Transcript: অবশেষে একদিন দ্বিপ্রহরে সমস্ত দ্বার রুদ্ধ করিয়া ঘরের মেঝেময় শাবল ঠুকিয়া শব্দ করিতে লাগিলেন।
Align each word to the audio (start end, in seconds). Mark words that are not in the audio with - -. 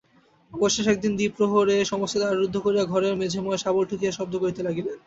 অবশেষে 0.51 0.91
একদিন 0.91 1.13
দ্বিপ্রহরে 1.15 1.75
সমস্ত 1.91 2.15
দ্বার 2.17 2.39
রুদ্ধ 2.41 2.55
করিয়া 2.65 2.85
ঘরের 2.85 3.13
মেঝেময় 3.21 3.61
শাবল 3.63 3.83
ঠুকিয়া 3.89 4.17
শব্দ 4.19 4.33
করিতে 4.43 4.61
লাগিলেন। 4.67 4.95